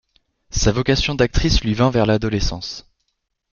Sa 0.49 0.71
vocation 0.71 1.13
d'actrice 1.13 1.61
lui 1.63 1.75
vint 1.75 1.91
vers 1.91 2.07
l'adolescence. 2.07 2.89